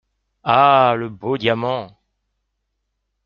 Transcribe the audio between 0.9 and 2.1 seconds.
le beau diamant!